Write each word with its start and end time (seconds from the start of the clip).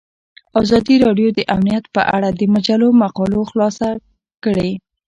ازادي 0.61 0.95
راډیو 1.05 1.29
د 1.37 1.39
امنیت 1.55 1.85
په 1.95 2.01
اړه 2.15 2.29
د 2.39 2.41
مجلو 2.53 2.87
مقالو 3.01 3.39
خلاصه 3.49 3.87
کړې. 4.43 4.69